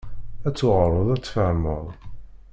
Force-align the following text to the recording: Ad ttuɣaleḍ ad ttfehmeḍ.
Ad 0.47 0.53
ttuɣaleḍ 0.53 1.07
ad 1.15 1.21
ttfehmeḍ. 1.21 1.85